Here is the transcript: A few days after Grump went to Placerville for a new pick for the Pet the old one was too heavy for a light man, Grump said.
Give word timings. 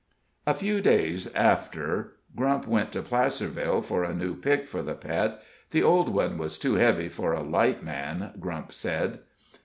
A 0.47 0.55
few 0.55 0.81
days 0.81 1.31
after 1.35 2.13
Grump 2.35 2.65
went 2.65 2.91
to 2.93 3.03
Placerville 3.03 3.83
for 3.83 4.03
a 4.03 4.15
new 4.15 4.33
pick 4.35 4.65
for 4.65 4.81
the 4.81 4.95
Pet 4.95 5.39
the 5.69 5.83
old 5.83 6.09
one 6.09 6.39
was 6.39 6.57
too 6.57 6.73
heavy 6.73 7.07
for 7.07 7.33
a 7.33 7.43
light 7.43 7.83
man, 7.83 8.31
Grump 8.39 8.73
said. 8.73 9.19